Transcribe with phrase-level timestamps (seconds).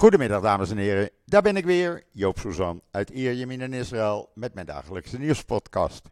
[0.00, 4.54] Goedemiddag dames en heren, daar ben ik weer, Joop Suzan uit Ierjemien in Israël met
[4.54, 6.08] mijn dagelijkse nieuwspodcast.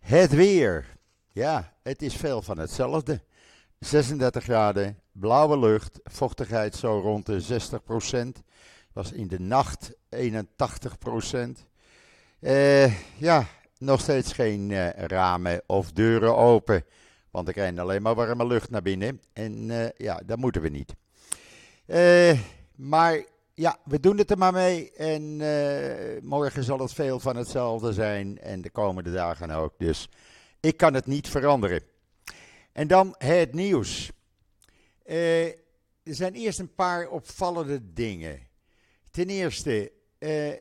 [0.00, 0.86] Het weer,
[1.32, 3.20] ja, het is veel van hetzelfde.
[3.78, 7.60] 36 graden, blauwe lucht, vochtigheid zo rond de
[8.38, 8.42] 60%,
[8.92, 10.18] was in de nacht 81%.
[12.40, 13.46] Eh, ja,
[13.78, 16.84] nog steeds geen uh, ramen of deuren open,
[17.30, 20.68] want er krijgen alleen maar warme lucht naar binnen en uh, ja, dat moeten we
[20.68, 20.94] niet.
[21.86, 22.38] Eh
[22.80, 23.24] maar
[23.54, 24.92] ja, we doen het er maar mee.
[24.92, 28.38] En uh, morgen zal het veel van hetzelfde zijn.
[28.38, 29.74] En de komende dagen ook.
[29.78, 30.08] Dus
[30.60, 31.82] ik kan het niet veranderen.
[32.72, 34.10] En dan het nieuws.
[35.06, 38.40] Uh, er zijn eerst een paar opvallende dingen.
[39.10, 40.52] Ten eerste, uh,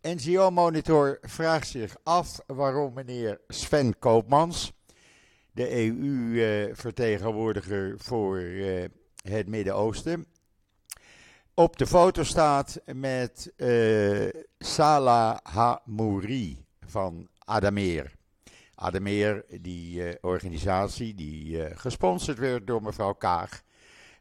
[0.00, 4.72] NGO Monitor vraagt zich af waarom meneer Sven Koopmans,
[5.52, 8.38] de EU-vertegenwoordiger voor
[9.22, 10.26] het Midden-Oosten,
[11.58, 18.12] op de foto staat met uh, Salah Hamouri van Adameer.
[18.74, 23.62] Adameer, die uh, organisatie die uh, gesponsord werd door mevrouw Kaag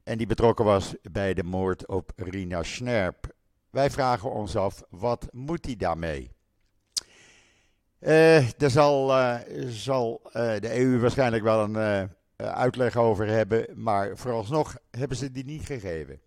[0.03, 3.33] en die betrokken was bij de moord op Rina Snerp.
[3.69, 6.33] Wij vragen ons af, wat moet hij daarmee?
[8.57, 9.07] daar zal,
[9.67, 15.65] zal de EU waarschijnlijk wel een uitleg over hebben, maar vooralsnog hebben ze die niet
[15.65, 16.19] gegeven.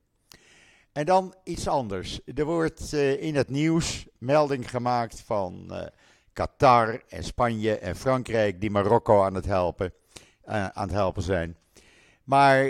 [0.99, 2.21] En dan iets anders.
[2.35, 5.81] Er wordt uh, in het nieuws melding gemaakt van uh,
[6.33, 9.93] Qatar en Spanje en Frankrijk die Marokko aan het helpen,
[10.49, 11.57] uh, aan het helpen zijn.
[12.25, 12.67] Maar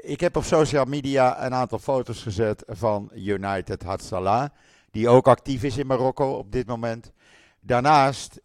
[0.00, 4.48] ik heb op social media een aantal foto's gezet van United Hatzalah,
[4.90, 7.12] die ook actief is in Marokko op dit moment.
[7.60, 8.40] Daarnaast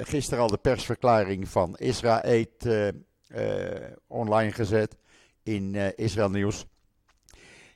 [0.00, 2.46] gisteren al de persverklaring van Israël
[4.06, 4.96] online gezet
[5.42, 6.66] in Israël Nieuws.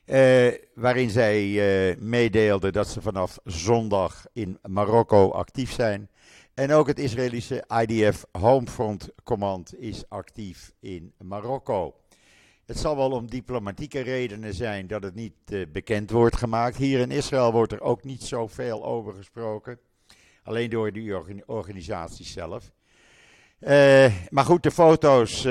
[0.05, 1.45] Uh, waarin zij
[2.01, 6.09] uh, dat ze vanaf zondag in Marokko actief zijn.
[6.53, 11.95] En ook het Israëlische IDF Homefront Command is actief in Marokko.
[12.65, 16.77] Het zal wel om diplomatieke redenen zijn dat het niet uh, bekend wordt gemaakt.
[16.77, 19.79] Hier in Israël wordt er ook niet zoveel over gesproken.
[20.43, 22.71] Alleen door die organisaties zelf.
[24.29, 25.47] maar goed, de foto's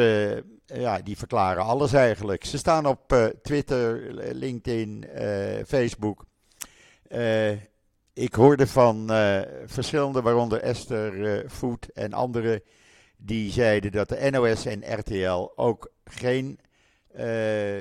[0.67, 2.45] ja, die verklaren alles eigenlijk.
[2.45, 6.25] Ze staan op uh, Twitter, LinkedIn, uh, Facebook.
[8.12, 9.06] Ik hoorde van
[9.67, 12.62] verschillende, waaronder Esther Voet en anderen,
[13.17, 16.59] die zeiden dat de NOS en RTL ook geen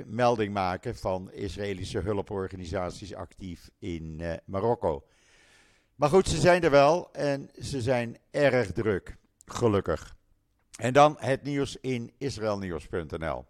[0.05, 5.03] melding maken van Israëlische hulporganisaties actief in Marokko.
[5.95, 10.15] Maar goed, ze zijn er wel en ze zijn erg druk, gelukkig.
[10.81, 13.45] En dan het nieuws in israelnieuws.nl.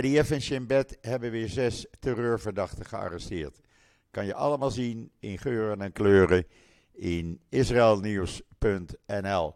[0.00, 3.60] IDF en Shin Bet hebben weer zes terreurverdachten gearresteerd.
[4.10, 6.46] Kan je allemaal zien in geuren en kleuren
[6.92, 9.54] in israelnieuws.nl.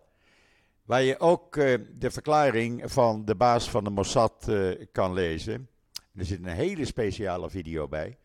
[0.85, 5.69] Waar je ook uh, de verklaring van de baas van de Mossad uh, kan lezen.
[6.17, 8.09] Er zit een hele speciale video bij.
[8.09, 8.17] Uh,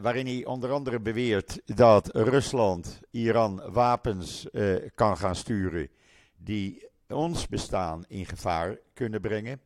[0.00, 4.46] waarin hij onder andere beweert dat Rusland Iran wapens
[4.94, 5.88] kan gaan sturen
[6.36, 9.60] die ons bestaan in gevaar kunnen brengen.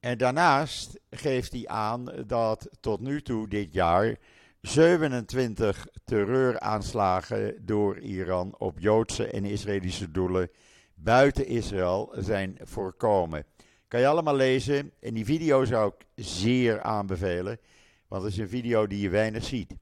[0.00, 4.16] En daarnaast geeft hij aan dat tot nu toe dit jaar
[4.60, 10.50] 27 terreuraanslagen door Iran op Joodse en Israëlische doelen
[10.94, 13.44] buiten Israël zijn voorkomen.
[13.88, 14.92] Kan je allemaal lezen.
[15.00, 17.58] En die video zou ik zeer aanbevelen,
[18.08, 19.74] want het is een video die je weinig ziet.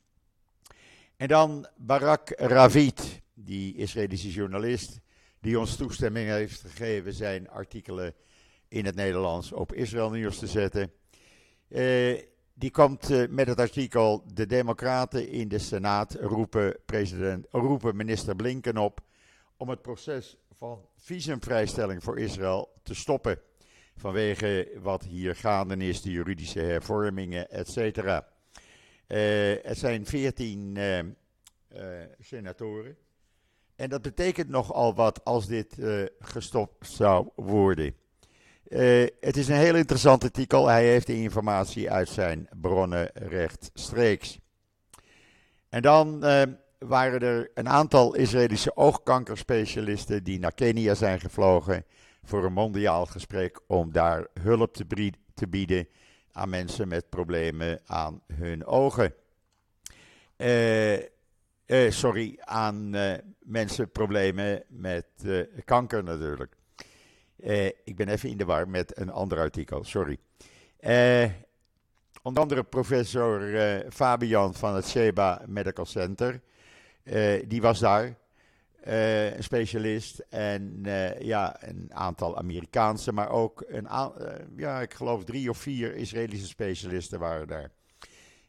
[1.16, 5.00] En dan Barak Ravid, die Israëlische journalist,
[5.40, 8.14] die ons toestemming heeft gegeven zijn artikelen
[8.68, 10.92] in het Nederlands op Israël Nieuws te zetten.
[11.68, 12.20] Uh,
[12.54, 18.36] die komt uh, met het artikel De Democraten in de Senaat roepen, president, roepen minister
[18.36, 19.00] Blinken op
[19.56, 23.40] om het proces van visumvrijstelling voor Israël te stoppen.
[23.96, 28.28] Vanwege wat hier gaande is, de juridische hervormingen, et cetera.
[29.06, 30.78] Het zijn veertien
[32.20, 32.96] senatoren.
[33.78, 37.94] En dat betekent nogal wat als dit uh, gestopt zou worden.
[38.68, 40.66] Uh, het is een heel interessant artikel.
[40.66, 44.38] Hij heeft de informatie uit zijn bronnen rechtstreeks.
[45.68, 46.42] En dan uh,
[46.78, 51.84] waren er een aantal Israëlische oogkankerspecialisten die naar Kenia zijn gevlogen
[52.22, 55.88] voor een mondiaal gesprek om daar hulp te, te bieden
[56.32, 59.14] aan mensen met problemen aan hun ogen.
[60.36, 60.98] Uh,
[61.68, 66.56] uh, sorry, aan uh, mensen problemen met uh, kanker natuurlijk.
[67.84, 70.18] ik ben even in de war met een ander artikel, sorry.
[72.22, 73.40] onder andere professor
[73.90, 76.40] Fabian van het Sheba Medical Center.
[77.46, 78.16] die was daar.
[78.82, 80.80] Een specialist en
[81.18, 83.88] ja, een aantal Amerikaanse, maar ook een
[84.56, 87.70] ja, ik geloof drie of vier Israëlische specialisten waren daar.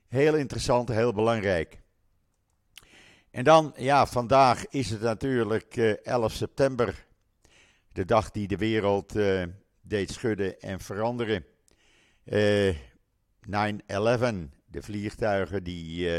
[0.08, 1.80] Heel interessant, heel belangrijk.
[3.32, 7.06] En dan, ja, vandaag is het natuurlijk 11 september,
[7.92, 9.14] de dag die de wereld
[9.82, 11.46] deed schudden en veranderen.
[12.26, 12.30] 9-11,
[14.66, 16.10] de vliegtuigen die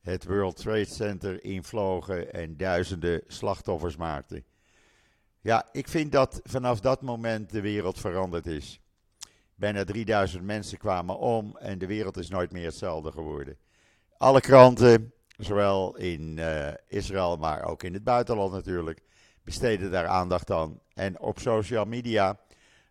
[0.00, 4.44] het World Trade Center invlogen en duizenden slachtoffers maakten.
[5.40, 8.80] Ja, ik vind dat vanaf dat moment de wereld veranderd is.
[9.54, 13.56] Bijna 3000 mensen kwamen om en de wereld is nooit meer hetzelfde geworden.
[14.16, 19.00] Alle kranten, zowel in uh, Israël, maar ook in het buitenland natuurlijk,
[19.44, 20.80] besteden daar aandacht aan.
[20.94, 22.40] En op social media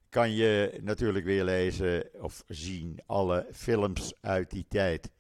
[0.10, 5.12] kan je natuurlijk weer lezen of zien alle films uit die tijd.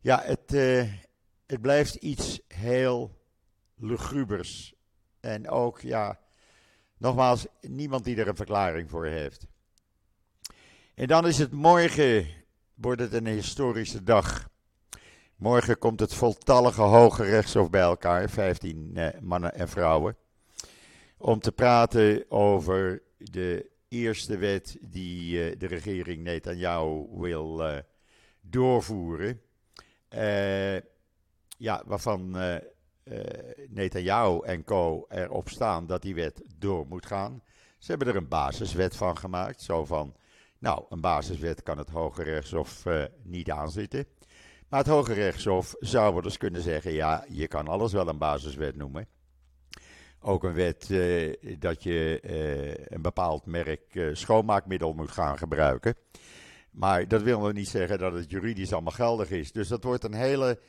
[0.00, 0.92] Ja, het, uh,
[1.46, 3.16] het blijft iets heel
[3.74, 4.74] lugubers.
[5.20, 6.18] En ook, ja,
[6.96, 9.46] nogmaals, niemand die er een verklaring voor heeft.
[10.94, 12.26] En dan is het morgen,
[12.74, 14.48] wordt het een historische dag.
[15.36, 20.16] Morgen komt het voltallige Hoge Rechtshof bij elkaar, 15 eh, mannen en vrouwen,
[21.18, 27.78] om te praten over de eerste wet die eh, de regering Netanyahu wil eh,
[28.40, 29.40] doorvoeren.
[30.08, 30.76] Eh
[31.58, 32.54] ja, waarvan uh,
[33.04, 33.20] uh,
[33.68, 35.06] Netanyahu en co.
[35.08, 37.42] erop staan dat die wet door moet gaan.
[37.78, 39.62] Ze hebben er een basiswet van gemaakt.
[39.62, 40.14] Zo van,
[40.58, 44.06] nou, een basiswet kan het Hoge Rechtshof uh, niet aanzitten.
[44.68, 48.76] Maar het Hoge Rechtshof zou eens kunnen zeggen, ja, je kan alles wel een basiswet
[48.76, 49.08] noemen.
[50.20, 50.88] Ook een wet
[51.58, 52.20] dat je
[52.88, 55.94] een bepaald merk schoonmaakmiddel moet gaan gebruiken.
[56.70, 59.52] Maar dat wil nog niet zeggen dat het juridisch allemaal geldig is.
[59.52, 60.60] Dus dat wordt een hele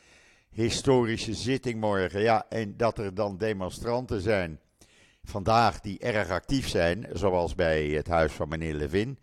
[0.49, 2.21] historische zitting morgen.
[2.21, 4.59] Ja, en dat er dan demonstranten zijn
[5.23, 9.19] vandaag die erg actief zijn, zoals bij het huis van meneer Levin.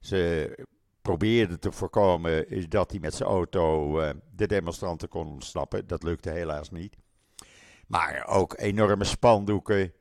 [0.00, 0.58] Ze
[1.04, 5.86] probeerden te voorkomen dat hij met zijn auto uh, de demonstranten kon ontsnappen.
[5.86, 6.96] Dat lukte helaas niet.
[7.86, 9.92] Maar ook enorme spandoeken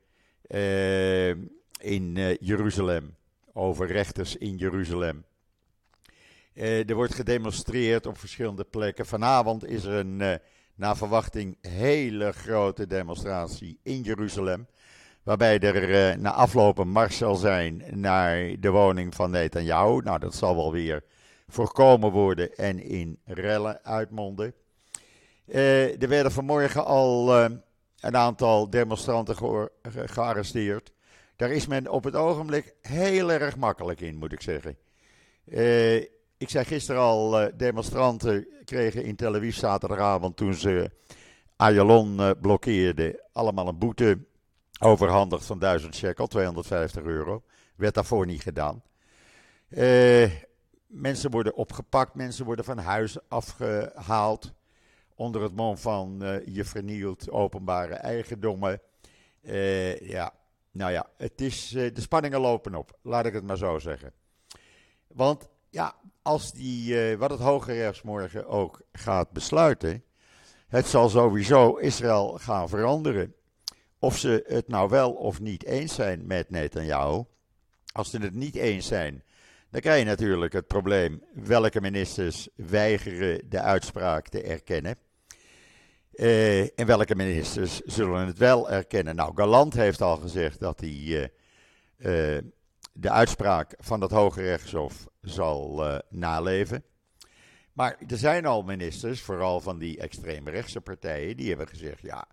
[0.47, 1.29] uh,
[1.79, 3.15] in uh, Jeruzalem
[3.53, 5.25] over rechters in Jeruzalem.
[6.53, 9.05] er wordt gedemonstreerd op verschillende plekken.
[9.05, 10.39] Vanavond is er een
[10.75, 14.67] naar verwachting hele grote demonstratie in Jeruzalem.
[15.23, 20.01] Waarbij er uh, na afloop een mars zal zijn naar de woning van Netanyahu.
[20.01, 21.03] Nou, dat zal wel weer
[21.47, 24.53] voorkomen worden en in rellen uitmonden.
[25.45, 27.45] Uh, er werden vanmorgen al uh,
[27.99, 29.71] een aantal demonstranten ge
[30.05, 30.91] gearresteerd.
[31.35, 34.77] Daar is men op het ogenblik heel erg makkelijk in, moet ik zeggen.
[36.37, 40.91] Ik zei gisteren al, demonstranten kregen in Tel Aviv zaterdagavond toen ze
[41.55, 44.17] Ayalon blokkeerden, allemaal een boete
[44.79, 47.43] overhandigd van 1000 shekel, 250 euro.
[47.75, 48.83] Werd daarvoor niet gedaan.
[49.69, 50.31] Uh,
[50.87, 54.53] mensen worden opgepakt, mensen worden van huis afgehaald.
[55.15, 58.81] Onder het mom van je vernielt openbare eigendommen.
[60.01, 60.33] ja,
[60.71, 64.13] nou ja, het is, de spanningen lopen op, laat ik het maar zo zeggen.
[65.07, 70.03] Want ja, als die, wat het Hoge Rechts morgen ook gaat besluiten,
[70.67, 73.35] het zal sowieso Israël gaan veranderen.
[74.03, 77.23] Of ze het nou wel of niet eens zijn met Netanyahu.
[77.91, 79.23] Als ze het niet eens zijn,
[79.69, 84.97] dan krijg je natuurlijk het probleem welke ministers weigeren de uitspraak te erkennen.
[86.11, 89.15] Uh, en welke ministers zullen het wel erkennen?
[89.15, 92.41] Nou, Galant heeft al gezegd dat hij uh, uh,
[92.93, 96.83] de uitspraak van het Hoge Rechtshof zal naleven.
[97.73, 102.27] Maar er zijn al ministers, vooral van die extreemrechtse partijen, die hebben gezegd: ja,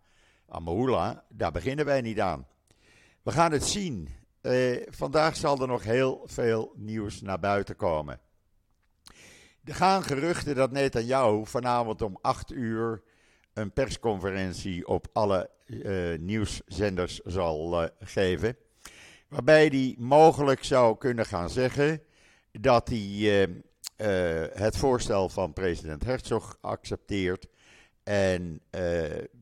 [0.51, 2.47] Amahula, daar beginnen wij niet aan.
[3.23, 4.09] We gaan het zien.
[4.43, 8.21] Uh, vandaag zal er nog heel veel nieuws naar buiten komen.
[9.65, 13.03] Er gaan geruchten dat Netanyahu vanavond om 8 uur
[13.53, 18.57] een persconferentie op alle uh, nieuwszenders zal uh, geven.
[19.29, 22.03] Waarbij hij mogelijk zou kunnen gaan zeggen
[22.53, 23.49] dat hij
[24.53, 27.47] het voorstel van president Herzog accepteert
[28.03, 28.61] en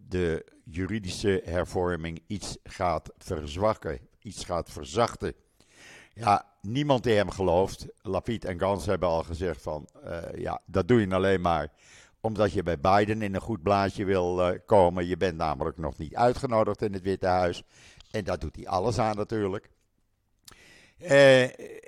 [0.08, 5.34] de juridische hervorming iets gaat verzwakken, iets gaat verzachten.
[6.14, 7.86] Ja, niemand die hem gelooft.
[8.02, 9.88] Lapid en Gans hebben al gezegd van,
[10.34, 11.72] ja, dat doe je alleen maar
[12.20, 15.06] omdat je bij Biden in een goed blaadje wil komen.
[15.06, 17.62] Je bent namelijk nog niet uitgenodigd in het Witte Huis.
[18.10, 19.70] En daar doet hij alles aan natuurlijk.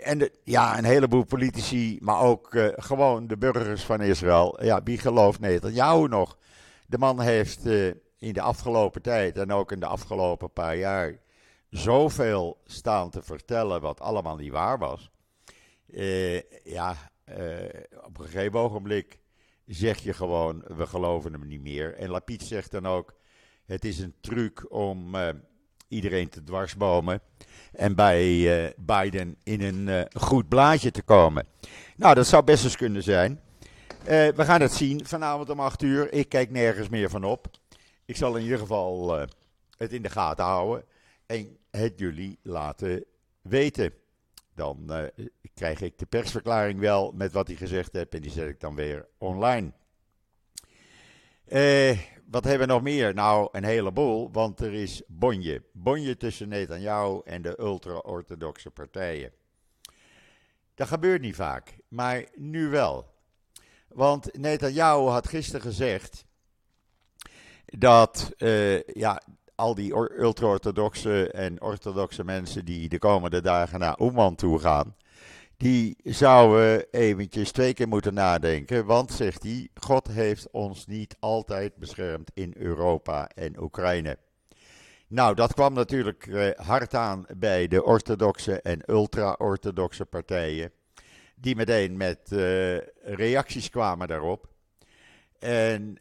[0.03, 4.65] en ja, een heleboel politici, maar ook gewoon de burgers van Israël.
[4.65, 6.39] Ja, wie gelooft Netanyahu nog?
[6.87, 7.63] De man heeft
[8.21, 11.19] in de afgelopen tijd en ook in de afgelopen paar jaar
[11.71, 15.11] zoveel staan te vertellen wat allemaal niet waar was.
[16.65, 16.97] ja,
[18.03, 19.19] op een gegeven ogenblik
[19.67, 21.95] zeg je gewoon, we geloven hem niet meer.
[21.95, 23.15] En Lapid zegt dan ook,
[23.67, 25.29] het is een truc om uh,
[25.89, 27.21] iedereen te dwarsbomen
[27.73, 31.47] en bij Biden in een goed blaadje te komen.
[31.97, 33.41] Nou, dat zou best eens kunnen zijn.
[34.05, 36.13] we gaan het zien vanavond om 8 uur.
[36.13, 37.49] Ik kijk nergens meer van op.
[38.11, 39.19] Ik zal in ieder geval
[39.77, 40.85] het in de gaten houden
[41.27, 43.05] en het jullie laten
[43.43, 43.93] weten.
[44.55, 45.11] Dan
[45.55, 48.75] krijg ik de persverklaring wel met wat hij gezegd heeft en die zet ik dan
[48.75, 49.73] weer online.
[51.45, 51.99] Eh,
[52.31, 53.15] wat hebben we nog meer?
[53.15, 55.63] Nou, een heleboel, want er is bonje.
[55.73, 59.33] Bonje tussen Netanyahu en de ultra-orthodoxe partijen.
[60.75, 63.15] Dat gebeurt niet vaak, maar nu wel.
[63.89, 66.29] Want Netanyahu had gisteren gezegd
[67.79, 69.23] dat uh, ja,
[69.55, 74.95] al die ultra-orthodoxe en orthodoxe mensen die de komende dagen naar Oeman toe gaan,
[75.57, 78.87] die zouden eventjes twee keer moeten nadenken.
[78.87, 84.19] Want, zegt hij, God heeft ons niet altijd beschermd in Europa en Oekraïne.
[85.09, 90.73] Nou, dat kwam natuurlijk eh, hard aan bij de orthodoxe en ultra-orthodoxe partijen.
[91.35, 94.50] Die meteen met uh, reacties kwamen daarop.
[95.41, 95.95] En uh,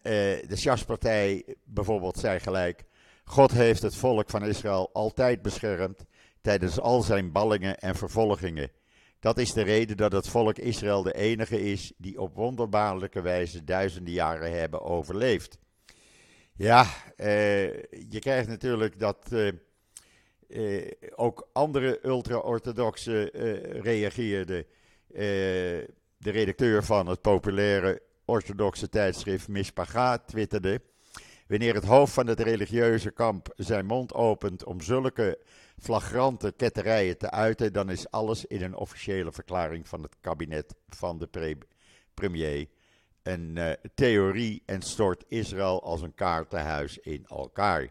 [0.48, 2.84] de Sjaspartij bijvoorbeeld zei gelijk:
[3.24, 6.06] God heeft het volk van Israël altijd beschermd
[6.42, 8.72] tijdens al zijn ballingen en vervolgingen.
[9.20, 13.64] Dat is de reden dat het volk Israël de enige is die op wonderbaarlijke wijze
[13.64, 15.60] duizenden jaren hebben overleefd.
[16.56, 17.68] Ja, eh,
[18.10, 19.52] je krijgt natuurlijk dat eh,
[20.50, 24.66] eh, ook andere ultra-orthodoxen eh, reageerden.
[25.08, 25.18] Eh,
[26.18, 30.82] de redacteur van het populaire orthodoxe tijdschrift Mishpacha twitterde.
[31.48, 35.40] Wanneer het hoofd van het religieuze kamp zijn mond opent om zulke
[35.78, 41.20] flagrante ketterijen te uiten, dan is alles in een officiële verklaring van het kabinet van
[41.20, 41.58] de
[42.14, 42.68] premier
[43.24, 47.90] een uh, theorie en stort Israël als een kaartenhuis in elkaar.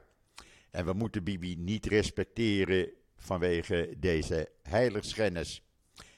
[0.71, 5.62] En we moeten Bibi niet respecteren vanwege deze heiligschennis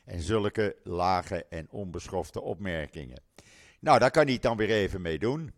[0.05, 3.23] en zulke lage en onbeschofte opmerkingen.
[3.81, 5.53] Nou, daar kan hij dan weer even mee doen.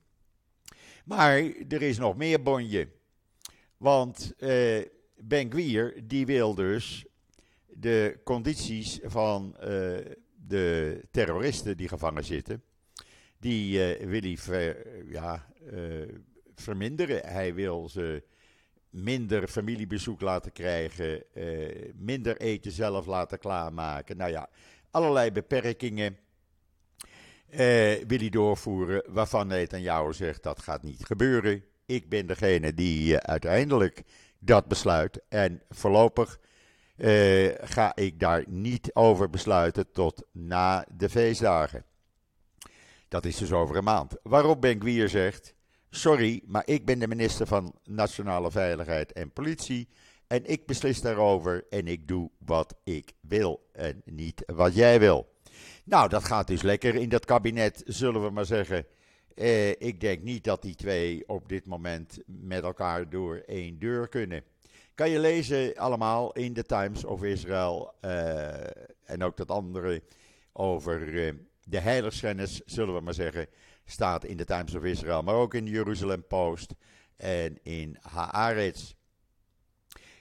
[1.05, 1.37] Maar
[1.69, 2.89] er is nog meer bonje.
[3.77, 4.83] Want uh,
[5.17, 7.07] Ben Gwier, die wil dus
[7.67, 9.65] de condities van uh,
[10.47, 12.63] de terroristen die gevangen zitten,
[13.39, 14.87] die uh, wil hij ver,
[16.55, 17.27] verminderen.
[17.27, 18.23] Hij wil ze
[18.91, 21.25] minder familiebezoek laten krijgen,
[21.95, 24.17] minder eten zelf laten klaarmaken.
[24.17, 24.49] Nou ja,
[24.91, 26.17] allerlei beperkingen
[28.07, 31.65] wil hij doorvoeren waarvan Netanyahu zegt dat gaat niet gebeuren.
[31.87, 34.03] Ik ben degene die uiteindelijk
[34.39, 35.21] dat besluit.
[35.29, 36.41] En voorlopig
[36.97, 41.85] uh, ga ik daar niet over besluiten tot na de feestdagen.
[43.09, 44.17] Dat is dus over een maand.
[44.23, 45.55] Waarop Ben zegt:
[45.91, 49.89] Sorry, maar ik ben de minister van Nationale Veiligheid en Politie.
[50.27, 55.32] En ik beslis daarover en ik doe wat ik wil en niet wat jij wil.
[55.85, 58.87] Nou, dat gaat dus lekker in dat kabinet, zullen we maar zeggen.
[59.35, 64.09] Eh, ik denk niet dat die twee op dit moment met elkaar door één deur
[64.09, 64.45] kunnen.
[64.95, 68.49] Kan je lezen allemaal in de Times of Israel uh,
[69.05, 70.03] en ook dat andere
[70.53, 71.33] over uh,
[71.65, 73.47] de heiligschennis, zullen we maar zeggen,
[73.85, 76.75] staat in de Times of Israel, maar ook in de Jeruzalem Post
[77.17, 78.95] en in Haaretz.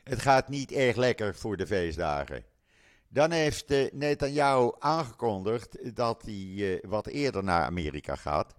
[0.03, 2.43] Het gaat niet erg lekker voor de feestdagen.
[3.13, 8.55] Dan heeft uh, Netanyahu aangekondigd dat hij wat eerder naar Amerika gaat.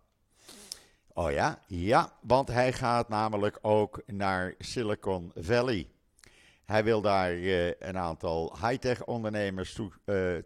[1.12, 5.88] Oh ja, ja, want hij gaat namelijk ook naar Silicon Valley.
[6.64, 9.90] Hij wil daar uh, een aantal high-tech ondernemers toe,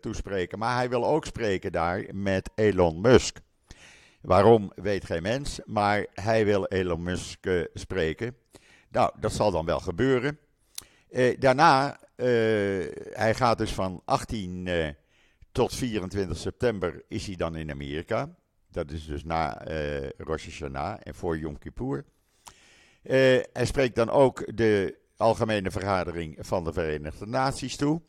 [0.01, 3.39] toespreken, maar hij wil ook spreken daar met Elon Musk.
[4.21, 8.37] Waarom weet geen mens, maar hij wil Elon Musk spreken.
[8.91, 10.39] Nou, dat zal dan wel gebeuren.
[11.39, 14.69] daarna, hij gaat dus van 18
[15.53, 18.37] tot 24 september is hij dan in Amerika.
[18.71, 22.05] Dat is dus na uh, Rosh Hashanah en voor Yom Kippur.
[23.03, 28.01] Hij spreekt dan ook de Algemene Vergadering van de Verenigde Naties toe.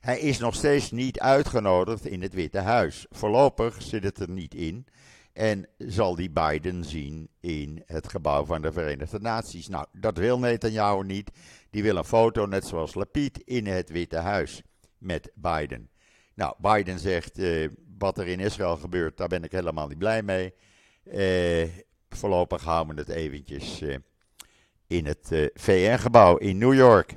[0.00, 3.06] Hij is nog steeds niet uitgenodigd in het Witte Huis.
[3.10, 4.86] Voorlopig zit het er niet in.
[5.36, 9.68] En zal die Biden zien in het gebouw van de Verenigde Naties.
[9.68, 11.30] Nou, dat wil Netanyahu niet.
[11.70, 14.62] Die wil een foto, net zoals Lapid, in het Witte Huis.
[14.98, 15.90] met Biden.
[16.34, 17.40] Nou, Biden zegt,
[17.98, 20.54] wat er in Israël gebeurt, daar ben ik helemaal niet blij mee.
[22.08, 23.82] voorlopig houden we het eventjes
[24.86, 27.16] in het VN-gebouw in New York.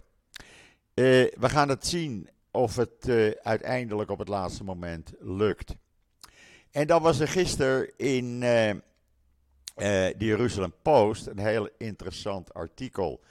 [0.93, 3.09] we gaan het zien of het
[3.41, 5.75] uiteindelijk op het laatste moment lukt.
[6.71, 8.71] En dan was er gisteren in uh,
[9.75, 13.21] de Jerusalem Post een heel interessant artikel.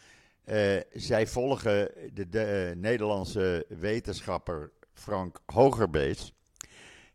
[0.45, 6.33] Uh, zij volgen de, de Nederlandse wetenschapper Frank Hogerbeets.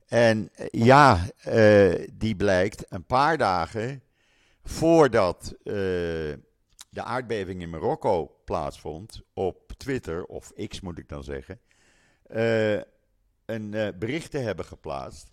[0.07, 1.27] En ja,
[2.13, 4.03] die blijkt een paar dagen
[4.63, 11.59] voordat de aardbeving in Marokko plaatsvond, op Twitter, of X moet ik dan zeggen,
[13.45, 15.32] een bericht te hebben geplaatst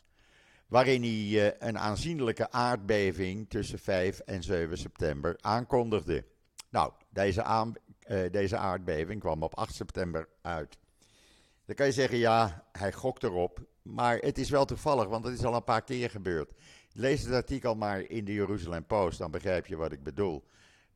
[0.70, 6.24] waarin hij eh, een aanzienlijke aardbeving tussen 5 en 7 september aankondigde.
[6.68, 7.44] Nou, deze,
[8.06, 10.78] uh, deze aardbeving kwam op 8 september uit.
[11.64, 13.68] Dan kan je zeggen, ja, hij gokt erop.
[13.82, 16.52] Maar het is wel toevallig, want het is al een paar keer gebeurd.
[16.92, 20.44] Lees het artikel maar in de Jerusalem Post, dan begrijp je wat ik bedoel.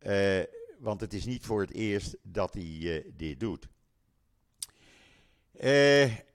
[0.00, 0.42] Uh,
[0.78, 3.68] want het is niet voor het eerst dat hij dit doet.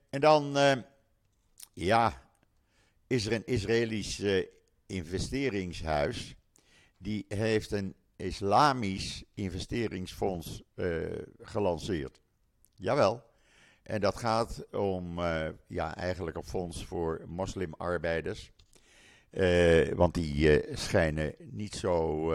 [0.10, 0.58] En dan,
[1.74, 2.28] ja,
[3.09, 4.23] is er een Israëlisch
[4.85, 6.35] investeringshuis.
[6.97, 11.05] Die heeft een islamisch investeringsfonds uh,
[11.39, 12.21] gelanceerd.
[12.73, 13.23] Jawel.
[13.83, 18.51] En dat gaat om, uh, ja, eigenlijk een fonds voor moslimarbeiders.
[19.95, 22.33] want die schijnen niet zo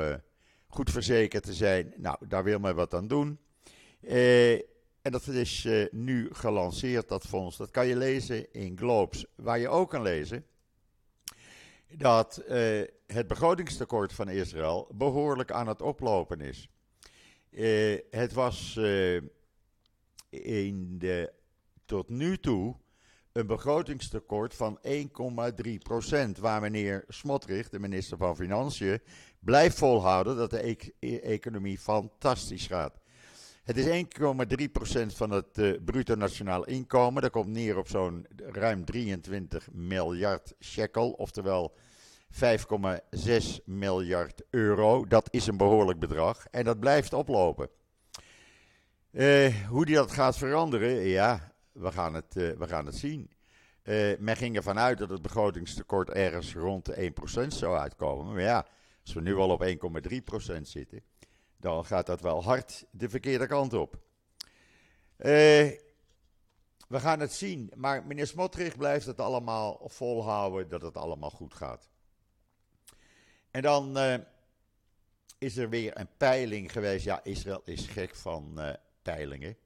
[0.66, 1.94] goed verzekerd te zijn.
[1.96, 3.38] Nou, daar wil men wat aan doen.
[5.02, 7.56] en dat is nu gelanceerd, dat fonds.
[7.56, 9.26] Dat kan je lezen in Globes.
[9.34, 10.44] Waar je ook kan lezen
[11.96, 16.68] dat uh, het begrotingstekort van Israël behoorlijk aan het oplopen is.
[17.50, 19.20] Uh, het was uh,
[20.30, 21.32] in de,
[21.84, 22.76] tot nu toe
[23.32, 24.78] een begrotingstekort van
[25.64, 29.00] 1,3 procent, waar meneer Smotrich, de minister van Financiën,
[29.40, 32.98] blijft volhouden dat de e economie fantastisch gaat.
[33.64, 34.04] Het is
[35.06, 37.22] 1,3% van het uh, bruto nationaal inkomen.
[37.22, 41.74] Dat komt neer op zo'n ruim 23 miljard shekel, oftewel
[42.32, 45.04] 5,6 miljard euro.
[45.04, 47.68] Dat is een behoorlijk bedrag en dat blijft oplopen.
[49.10, 53.30] Uh, hoe die dat gaat veranderen, ja, we gaan het, uh, we gaan het zien.
[54.18, 58.32] Men ging ervan uit dat het begrotingstekort ergens rond de 1% zou uitkomen.
[58.32, 58.66] Maar ja,
[59.02, 61.02] als we nu al op 1,3% zitten,
[61.64, 63.98] dan gaat dat wel hard de verkeerde kant op.
[65.16, 71.54] we gaan het zien, maar meneer Smotrich blijft het allemaal volhouden dat het allemaal goed
[71.54, 71.88] gaat.
[73.50, 74.14] En dan uh,
[75.38, 77.04] is er weer een peiling geweest.
[77.04, 78.72] Ja, Israël is gek van uh,
[79.02, 79.56] peilingen.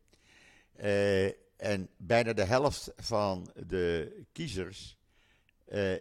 [1.56, 4.98] En bijna de helft van de kiezers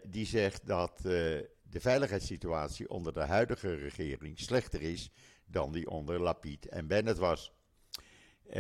[0.04, 5.12] die zegt dat de veiligheidssituatie onder de huidige regering slechter is
[5.48, 7.52] dan die onder Lapid en Bennett was.
[8.50, 8.52] 61%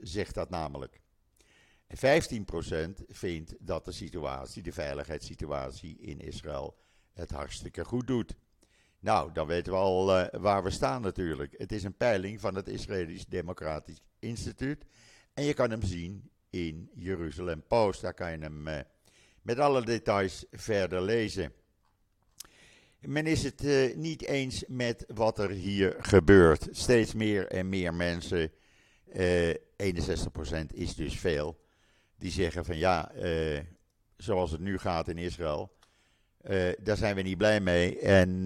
[0.00, 1.00] zegt dat namelijk.
[1.86, 2.22] En
[3.00, 6.76] 15% vindt dat de situatie, de veiligheidssituatie in Israël
[7.12, 8.34] het hartstikke goed doet.
[8.98, 11.54] Nou, dan weten we al uh, waar we staan natuurlijk.
[11.58, 14.84] Het is een peiling van het Israëlisch Democratisch Instituut.
[15.34, 18.00] En je kan hem zien in Jeruzalem Post.
[18.00, 18.78] Daar kan je hem uh,
[19.42, 21.52] met alle details verder lezen.
[23.00, 26.68] Men is het uh, niet eens met wat er hier gebeurt.
[26.70, 28.50] Steeds meer en meer mensen,
[29.12, 29.18] 61%
[30.72, 31.60] is dus veel,
[32.18, 33.12] die zeggen van ja,
[34.16, 35.76] zoals het nu gaat in Israël,
[36.78, 38.42] daar zijn we niet blij mee en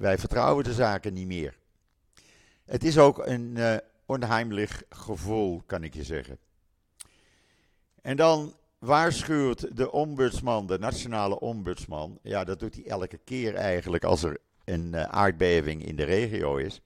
[0.00, 1.58] wij vertrouwen de zaken niet meer.
[2.64, 6.38] Het is ook een onheimelijk gevoel, kan ik je zeggen.
[8.02, 14.04] En dan waarschuwt de ombudsman, de nationale ombudsman, ja dat doet hij elke keer eigenlijk
[14.04, 16.80] als er een aardbeving in de regio is.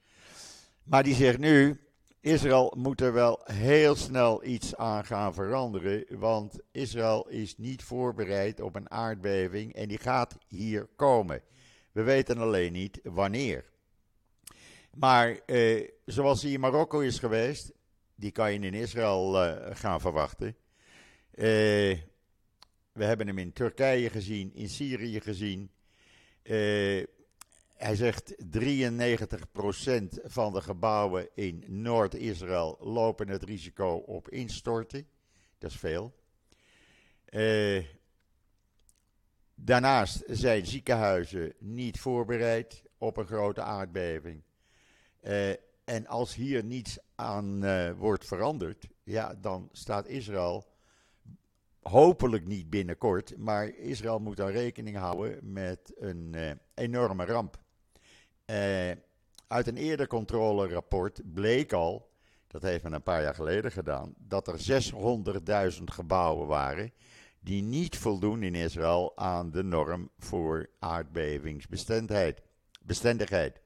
[0.82, 1.80] Maar die zegt nu,
[2.20, 8.60] Israël moet er wel heel snel iets aan gaan veranderen, want Israël is niet voorbereid
[8.60, 11.42] op een aardbeving en die gaat hier komen.
[11.92, 13.64] We weten alleen niet wanneer.
[14.94, 17.72] Maar eh, zoals die in Marokko is geweest,
[18.14, 20.56] die kan je in Israël eh, gaan verwachten.
[21.38, 21.98] Eh,
[22.92, 25.70] we hebben hem in Turkije gezien, in Syrië gezien.
[26.42, 27.04] Eh,
[27.74, 35.08] hij zegt 93% van de gebouwen in Noord-Israël lopen het risico op instorten.
[35.58, 36.14] Dat is veel.
[37.30, 37.84] Uh,
[39.54, 44.42] daarnaast zijn ziekenhuizen niet voorbereid op een grote aardbeving.
[45.84, 47.60] En als hier niets aan
[47.96, 50.76] wordt veranderd, ja, dan staat Israël
[51.82, 56.36] hopelijk niet binnenkort, maar Israël moet dan rekening houden met een
[56.74, 57.58] enorme ramp.
[59.46, 62.10] uit een eerder controlerapport bleek al,
[62.46, 64.90] dat heeft men een paar jaar geleden gedaan, dat er
[65.78, 66.92] 600.000 gebouwen waren
[67.40, 73.60] die niet voldoen in Israël aan de norm voor aardbevingsbestendigheid.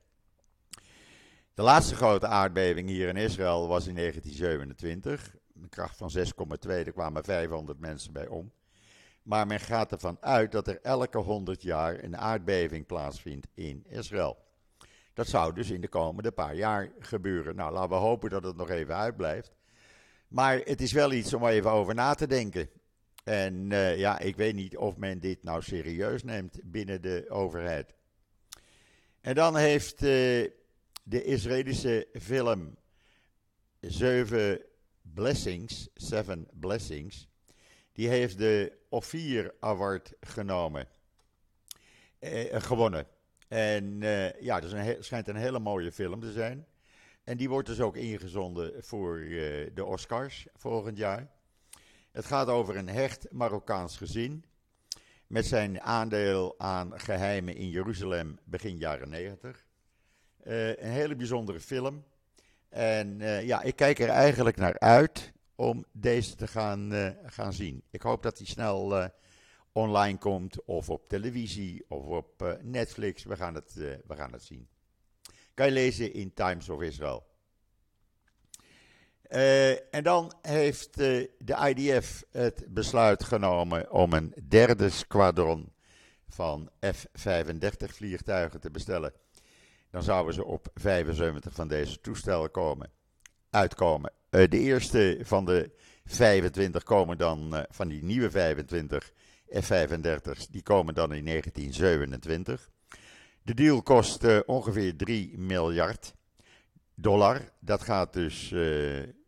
[1.55, 5.37] De laatste grote aardbeving hier in Israël was in 1927.
[5.63, 8.53] Een kracht van 6,2, er kwamen 500 mensen bij om.
[9.23, 14.39] Maar men gaat ervan uit dat er elke 100 jaar een aardbeving plaatsvindt in Israël.
[15.15, 17.57] Dat zou dus in de komende paar jaar gebeuren.
[17.57, 19.53] Nou, laten we hopen dat het nog even uitblijft.
[20.29, 22.71] Maar het is wel iets om even over na te denken.
[23.25, 27.95] En uh, ja, ik weet niet of men dit nou serieus neemt binnen de overheid.
[29.21, 30.09] En dan heeft uh,
[31.03, 32.75] de Israëlische film
[33.81, 34.61] Zeven
[35.15, 37.29] Blessings, Seven Blessings,
[37.93, 40.89] die heeft de Ophir Award genomen,
[42.19, 43.07] eh, gewonnen.
[43.49, 46.67] En uh, ja, het schijnt een hele mooie film te zijn.
[47.25, 51.31] En die wordt dus ook ingezonden voor uh, de Oscars volgend jaar.
[52.11, 54.45] Het gaat over een hecht Marokkaans gezin.
[55.27, 59.65] Met zijn aandeel aan geheimen in Jeruzalem begin jaren 90.
[60.45, 62.05] Uh, eh, een hele bijzondere film.
[62.73, 67.53] En uh, ja, ik kijk er eigenlijk naar uit om deze te gaan, uh, gaan
[67.53, 67.83] zien.
[67.91, 69.11] Ik hoop dat hij snel
[69.73, 73.25] online komt, of op televisie, of op Netflix.
[73.25, 74.69] We gaan, het, we gaan het zien.
[75.55, 77.27] Kan je lezen in Times of Israel.
[79.91, 85.73] En dan heeft de IDF het besluit genomen om een derde squadron
[86.29, 89.13] van F-35 vliegtuigen te bestellen.
[89.93, 92.91] Dan zouden ze op 75 van deze toestellen komen,
[93.51, 94.13] uitkomen.
[94.31, 95.71] Uh, de eerste van de
[96.05, 99.13] 25 komen dan, van die nieuwe 25
[99.61, 102.71] F-35's, die komen dan in 1927.
[103.43, 106.15] De deal kost ongeveer 3 miljard
[106.95, 107.53] dollar.
[107.61, 108.55] Dat gaat dus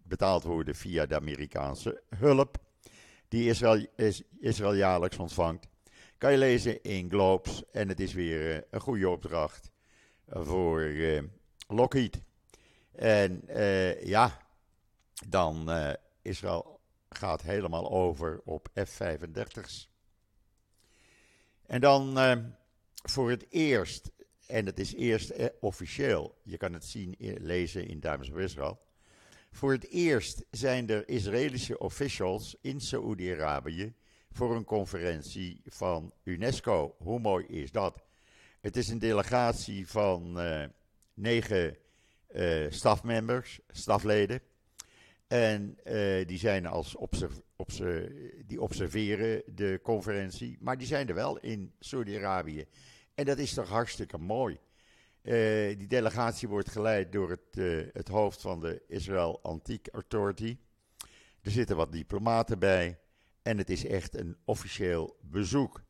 [0.02, 2.58] betaald worden via de Amerikaanse hulp
[3.34, 3.86] die Israël,
[4.40, 5.68] Israël jaarlijks ontvangt.
[6.18, 9.70] Kan je lezen in Globes en het is weer eh, een goede opdracht
[10.42, 11.22] voor uh,
[11.68, 12.22] Lockheed.
[12.92, 14.38] En uh, ja,
[15.28, 15.92] dan uh,
[16.22, 19.92] Israël gaat helemaal over op F-35's.
[21.66, 22.18] En dan
[23.02, 24.10] voor het eerst,
[24.46, 28.80] en het is eerst officieel, je kan het zien, lezen in Times of Israel.
[29.50, 33.94] Voor het eerst zijn er Israëlische officials in Saoedi-Arabië
[34.30, 36.94] voor een conferentie van UNESCO.
[36.98, 38.02] Hoe mooi is dat?
[38.64, 40.64] Het is een delegatie van uh,
[41.14, 41.76] negen
[42.34, 44.40] uh, stafmembers, stafleden.
[45.26, 46.96] En uh, die zijn als
[48.46, 52.66] die observeren de conferentie, maar die zijn er wel in Saudi-Arabië.
[53.14, 54.58] En dat is toch hartstikke mooi.
[55.76, 57.54] Die delegatie wordt geleid door het,
[57.92, 60.58] het hoofd van de Israel Antique Authority.
[61.40, 62.98] Er zitten wat diplomaten bij.
[63.42, 65.83] En het is echt een officieel bezoek.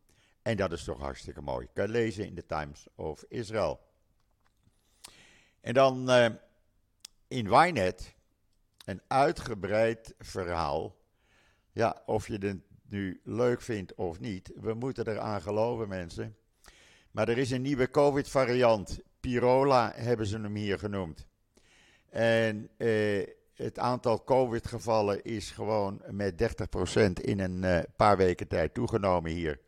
[0.44, 1.68] En dat is toch hartstikke mooi.
[1.72, 3.80] Kan je lezen in de Times of Israel.
[5.60, 6.26] En dan uh,
[7.28, 8.14] in Wynet
[8.84, 10.96] een uitgebreid verhaal.
[11.72, 14.52] Ja, of je het nu leuk vindt of niet.
[14.54, 16.36] We moeten eraan geloven, mensen.
[17.10, 21.26] Maar er is een nieuwe COVID-variant Pirola hebben ze hem hier genoemd.
[22.10, 28.74] En eh, het aantal COVID-gevallen is gewoon met 30% in een uh, paar weken tijd
[28.74, 29.60] toegenomen hier.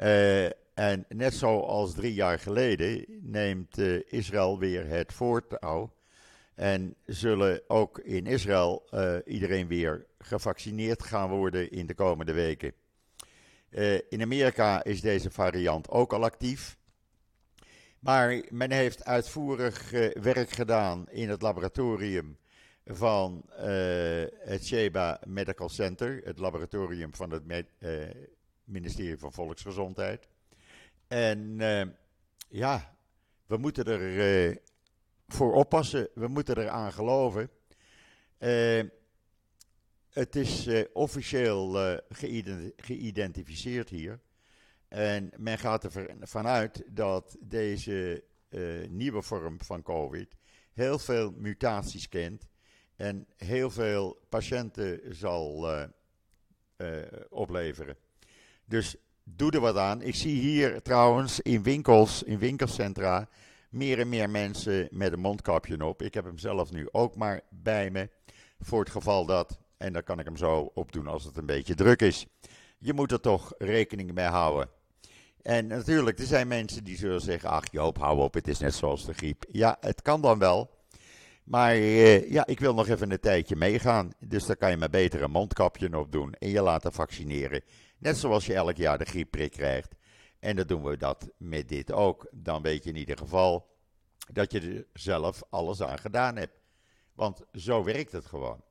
[0.00, 5.94] Uh, en net zoals drie jaar geleden neemt uh, Israël weer het voortouw.
[6.54, 8.84] En zullen ook in Israël
[9.26, 12.72] iedereen weer gevaccineerd gaan worden in de komende weken.
[14.08, 16.76] in Amerika is deze variant ook al actief.
[17.98, 22.38] Maar men heeft uitvoerig werk gedaan in het laboratorium
[22.84, 23.44] van
[24.44, 27.66] het Sheba Medical Center, het laboratorium van het med,
[28.66, 30.28] ministerie van Volksgezondheid.
[31.08, 31.56] En
[32.48, 32.96] ja,
[33.46, 34.60] we moeten er
[35.26, 37.50] voor oppassen, we moeten eraan geloven.
[40.10, 41.98] het is officieel
[42.76, 44.20] geïdentificeerd hier.
[44.88, 45.84] En men gaat
[46.20, 48.24] ervan uit dat deze
[48.88, 50.36] nieuwe vorm van COVID
[50.72, 52.48] heel veel mutaties kent
[52.96, 55.68] en heel veel patiënten zal
[57.28, 57.96] opleveren.
[58.66, 60.02] Dus doe er wat aan.
[60.02, 63.28] Ik zie hier trouwens in winkels, in winkelcentra,
[63.70, 66.02] meer en meer mensen met een mondkapje op.
[66.02, 68.08] Ik heb hem zelf nu ook maar bij me.
[68.60, 71.74] Voor het geval dat, en dan kan ik hem zo opdoen als het een beetje
[71.74, 72.26] druk is.
[72.78, 74.68] Je moet er toch rekening mee houden.
[75.42, 78.74] En natuurlijk, er zijn mensen die zullen zeggen: Ach Joop, hou op, het is net
[78.74, 79.44] zoals de griep.
[79.50, 80.70] Ja, het kan dan wel.
[81.44, 84.12] Maar eh, ja, ik wil nog even een tijdje meegaan.
[84.18, 87.62] Dus dan kan je maar beter een mondkapje op doen en je laten vaccineren.
[87.98, 89.94] Net zoals je elk jaar de griepprik krijgt.
[90.38, 92.26] En dan doen we dat met dit ook.
[92.32, 93.74] Dan weet je in ieder geval
[94.32, 96.60] dat je er zelf alles aan gedaan hebt.
[97.14, 98.64] Want zo werkt het gewoon.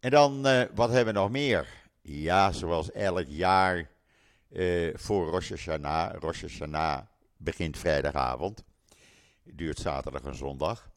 [0.00, 1.68] En dan, uh, wat hebben we nog meer?
[2.02, 3.90] Ja, zoals elk jaar
[4.50, 6.20] uh, voor Rosh Hashanah.
[6.20, 7.02] Rosh Hashanah
[7.36, 8.64] begint vrijdagavond.
[9.42, 10.90] Duurt zaterdag en zondag.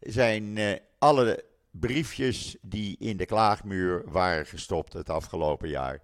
[0.00, 6.02] Zijn uh, alle briefjes die in de klaagmuur waren gestopt het afgelopen jaar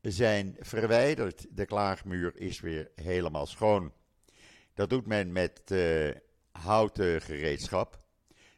[0.00, 1.46] zijn verwijderd.
[1.50, 3.92] De klaagmuur is weer helemaal schoon.
[4.74, 6.10] Dat doet men met uh,
[6.50, 7.98] houten gereedschap.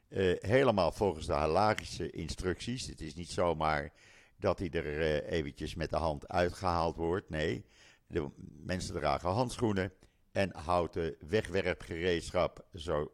[0.09, 2.87] Uh, helemaal volgens de halagische instructies.
[2.87, 3.93] Het is niet zomaar
[4.37, 7.31] dat hij er uh, eventjes met de hand uitgehaald wordt.
[7.31, 7.65] Nee,
[8.07, 8.31] de
[8.65, 9.93] mensen dragen handschoenen
[10.33, 12.67] en houten wegwerpgereedschap.
[12.75, 13.13] Zo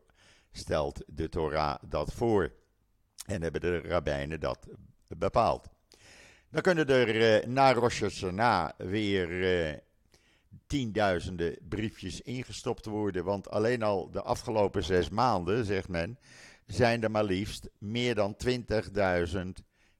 [0.52, 2.52] stelt de Torah dat voor.
[3.26, 4.68] En hebben de rabbijnen dat
[5.08, 5.68] bepaald.
[6.50, 9.74] Dan kunnen er uh, na Rosh Hashanah weer uh,
[10.66, 13.24] tienduizenden briefjes ingestopt worden.
[13.24, 16.18] Want alleen al de afgelopen zes maanden, zegt men,
[16.66, 18.36] zijn er maar liefst meer dan
[19.34, 19.38] 20.000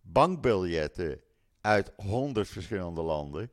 [0.00, 1.20] bankbiljetten
[1.60, 3.50] uit 100 verschillende landen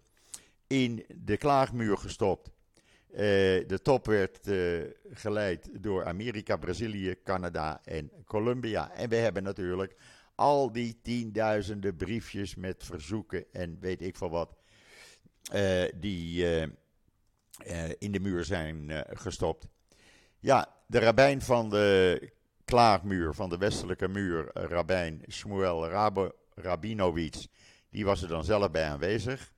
[0.68, 2.50] in de klaagmuur gestopt.
[3.12, 3.20] Uh,
[3.68, 4.40] de top werd
[5.12, 8.92] geleid door Amerika, Brazilië, Canada en Colombia.
[8.92, 9.96] En we hebben natuurlijk
[10.36, 14.56] al die tienduizenden briefjes met verzoeken en weet ik veel wat,
[15.54, 19.68] uh, die uh, uh, in de muur zijn gestopt.
[20.40, 22.30] Ja, de rabbijn van de
[22.66, 27.48] klaagmuur, van de westelijke muur, rabbijn Shmuel Rabo, Rabinowitz,
[27.90, 29.54] die was er dan zelf bij aanwezig.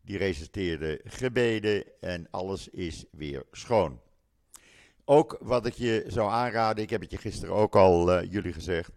[0.00, 4.00] Die reciteerde gebeden en alles is weer schoon.
[5.04, 8.90] Ook wat ik je zou aanraden, ik heb het je gisteren ook al jullie gezegd.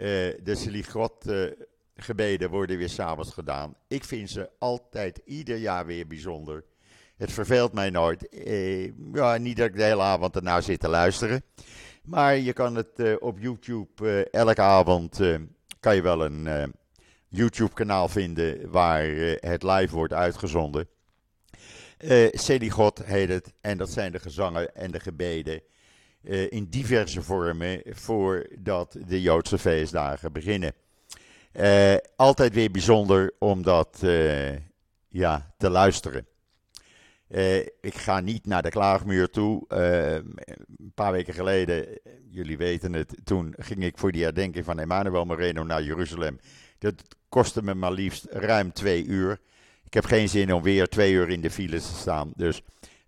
[0.00, 0.06] Uh,
[0.42, 1.50] de Seligot uh,
[1.96, 3.74] gebeden worden weer s'avonds gedaan.
[3.88, 6.64] Ik vind ze altijd ieder jaar weer bijzonder.
[7.16, 8.26] Het verveelt mij nooit.
[8.30, 11.42] Uh, ja, niet dat ik de hele avond ernaar zit te luisteren.
[12.02, 15.20] Maar je kan het op YouTube elke avond
[15.80, 16.74] kan je wel een
[17.28, 19.04] YouTube kanaal vinden waar
[19.40, 20.88] het live wordt uitgezonden.
[22.04, 25.62] Uh, Seligot heet het en dat zijn de gezangen en de gebeden
[26.22, 30.72] uh, in diverse vormen voordat de Joodse feestdagen beginnen.
[31.52, 34.52] Uh, altijd weer bijzonder om dat uh,
[35.08, 36.26] ja, te luisteren.
[37.80, 39.64] ik ga niet naar de klaagmuur toe.
[39.68, 45.24] een paar weken geleden, jullie weten het, toen ging ik voor die herdenking van Emmanuel
[45.24, 46.38] Moreno naar Jeruzalem.
[46.78, 46.94] Dat
[47.28, 49.40] kostte me maar liefst ruim twee uur.
[49.84, 52.32] Ik heb geen zin om weer twee uur in de files te staan.
[52.36, 52.62] Dus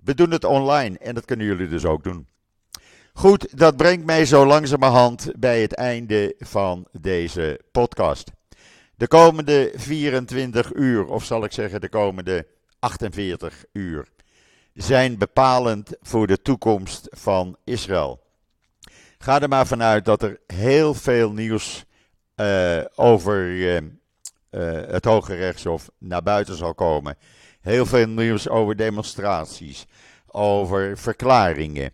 [0.04, 2.26] we doen het online en dat kunnen jullie dus ook doen.
[3.12, 8.30] Goed, dat brengt mij zo langzamerhand bij het einde van deze podcast.
[8.96, 12.46] De komende 24 uur, of zal ik zeggen de komende
[12.78, 14.08] 48 uur,
[14.74, 18.20] zijn bepalend voor de toekomst van Israël.
[19.18, 21.84] Ga er maar vanuit dat er heel veel nieuws
[22.36, 23.80] uh, over uh, uh,
[24.86, 27.16] het Hoge Rechtshof naar buiten zal komen.
[27.60, 29.86] Heel veel nieuws over demonstraties,
[30.26, 31.92] over verklaringen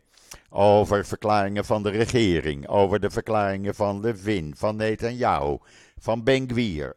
[0.51, 5.57] over verklaringen van de regering, over de verklaringen van Levin, van Netanyahu,
[5.99, 6.49] van Ben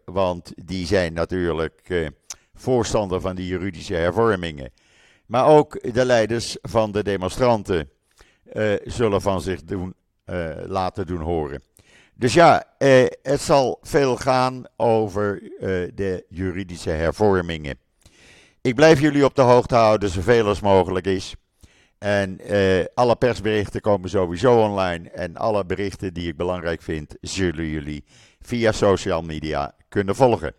[0.05, 2.07] want die zijn natuurlijk eh,
[2.53, 4.71] voorstander van die juridische hervormingen.
[5.25, 7.89] Maar ook de leiders van de demonstranten
[8.53, 9.93] eh, zullen van zich doen,
[10.25, 11.61] uh, laten doen horen.
[12.21, 17.77] Dus ja, eh, het zal veel gaan over eh, de juridische hervormingen.
[18.61, 21.35] Ik blijf jullie op de hoogte houden, zoveel als mogelijk is.
[22.03, 25.09] En uh, alle persberichten komen sowieso online.
[25.09, 28.03] En alle berichten die ik belangrijk vind, zullen jullie
[28.39, 30.53] via social media kunnen volgen.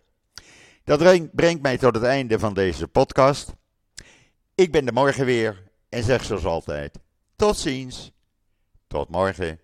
[0.83, 3.53] Dat brengt mij tot het einde van deze podcast.
[4.55, 6.99] Ik ben er morgen weer en zeg zoals altijd:
[7.35, 8.11] tot ziens,
[8.87, 9.59] tot morgen.